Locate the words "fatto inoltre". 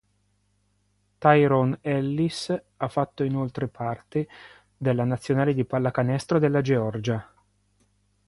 2.87-3.67